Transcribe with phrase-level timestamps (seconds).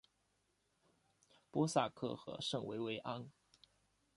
[1.51, 3.29] 波萨克和圣维维安。